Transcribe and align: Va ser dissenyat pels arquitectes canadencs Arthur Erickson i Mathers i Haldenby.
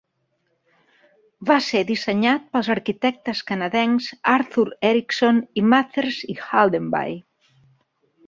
Va 1.49 1.57
ser 1.65 1.81
dissenyat 1.89 2.47
pels 2.55 2.69
arquitectes 2.75 3.43
canadencs 3.51 4.07
Arthur 4.37 4.65
Erickson 4.91 5.43
i 5.61 5.65
Mathers 5.75 6.19
i 6.37 6.39
Haldenby. 6.47 7.15